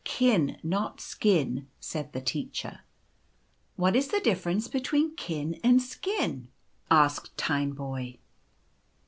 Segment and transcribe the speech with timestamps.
[0.03, 2.79] Kin, not skin," said the Teacher."
[3.75, 6.47] What is the difference between kin and skin?"
[6.89, 8.17] asked Tineboy.